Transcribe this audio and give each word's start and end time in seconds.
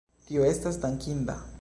Tio 0.29 0.47
estas 0.53 0.81
dankinda. 0.87 1.41